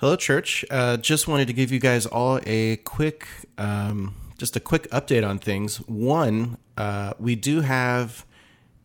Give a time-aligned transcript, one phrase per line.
[0.00, 0.64] Hello, church.
[0.70, 5.28] Uh, just wanted to give you guys all a quick, um, just a quick update
[5.28, 5.76] on things.
[5.86, 8.24] One, uh, we do have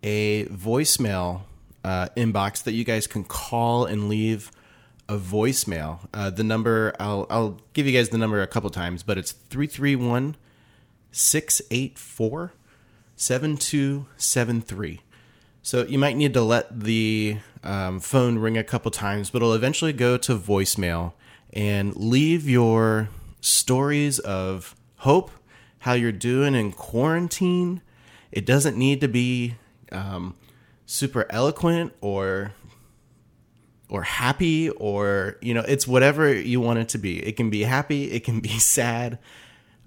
[0.03, 1.43] a voicemail
[1.85, 4.51] uh, inbox that you guys can call and leave
[5.07, 5.99] a voicemail.
[6.13, 9.31] Uh, the number, I'll, I'll give you guys the number a couple times, but it's
[9.31, 10.35] 331
[11.13, 12.51] 684
[13.15, 15.01] 7273.
[15.61, 19.53] So you might need to let the um, phone ring a couple times, but it'll
[19.53, 21.13] eventually go to voicemail
[21.53, 23.09] and leave your
[23.41, 25.31] stories of hope,
[25.79, 27.81] how you're doing in quarantine.
[28.31, 29.55] It doesn't need to be
[29.91, 30.35] um,
[30.85, 32.53] super eloquent or
[33.89, 37.61] or happy or you know it's whatever you want it to be it can be
[37.61, 39.19] happy it can be sad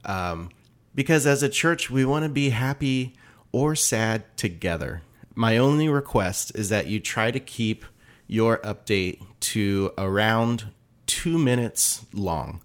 [0.04, 0.50] um,
[0.94, 3.14] because as a church we want to be happy
[3.50, 5.02] or sad together
[5.38, 7.84] my only request is that you try to keep
[8.26, 10.64] your update to around
[11.06, 12.60] two minutes long.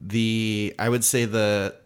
[0.00, 1.76] The I would say the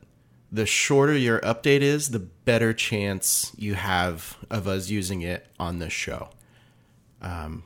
[0.52, 5.80] the shorter your update is, the better chance you have of us using it on
[5.80, 6.28] the show.
[7.20, 7.64] Um,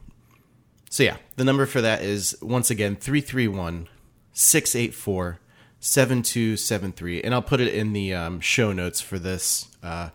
[0.89, 3.87] so yeah, the number for that is once again 331
[4.33, 5.41] 684
[5.79, 7.21] 7273.
[7.21, 10.09] And I'll put it in the um, show notes for this uh,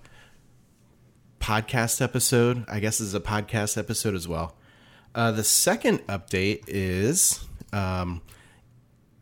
[1.39, 2.65] podcast episode.
[2.67, 4.55] I guess this is a podcast episode as well.
[5.15, 8.21] Uh, the second update is um,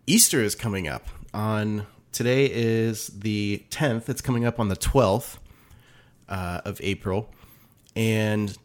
[0.05, 4.09] Easter is coming up on today is the 10th.
[4.09, 5.37] It's coming up on the 12th
[6.27, 7.29] uh, of April,
[7.95, 8.57] and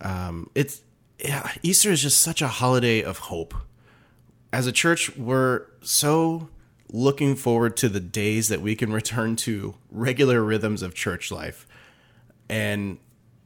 [0.00, 0.80] um, it's
[1.18, 3.54] yeah, Easter is just such a holiday of hope.
[4.52, 6.48] As a church, we're so
[6.92, 11.66] looking forward to the days that we can return to regular rhythms of church life
[12.50, 12.98] and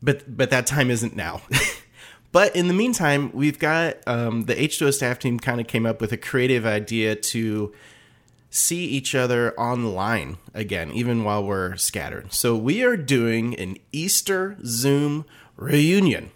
[0.02, 1.42] but but that time isn't now.
[2.33, 6.00] but in the meantime, we've got um, the H2O staff team kind of came up
[6.00, 7.72] with a creative idea to
[8.50, 12.32] see each other online again, even while we're scattered.
[12.32, 15.25] So we are doing an Easter Zoom
[15.56, 16.31] reunion.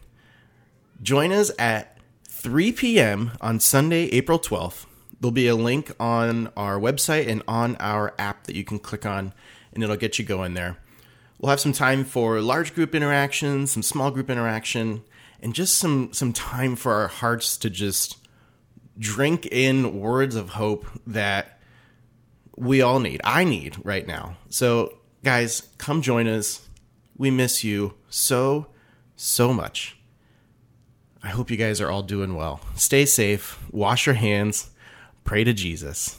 [1.00, 3.32] Join us at 3 p.m.
[3.40, 4.86] on Sunday, April 12th.
[5.20, 9.06] There'll be a link on our website and on our app that you can click
[9.06, 9.32] on,
[9.72, 10.78] and it'll get you going there.
[11.38, 15.04] We'll have some time for large group interaction, some small group interaction,
[15.40, 18.18] and just some some time for our hearts to just
[18.98, 21.60] drink in words of hope that
[22.56, 23.20] we all need.
[23.22, 24.36] I need right now.
[24.48, 26.68] So, guys, come join us.
[27.16, 28.66] We miss you so
[29.14, 29.96] so much.
[31.22, 32.60] I hope you guys are all doing well.
[32.76, 34.70] Stay safe, wash your hands,
[35.24, 36.18] pray to Jesus.